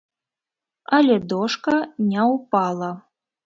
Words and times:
Але 1.01 1.19
дошка 1.35 1.77
не 2.09 2.27
ўпала. 2.33 2.91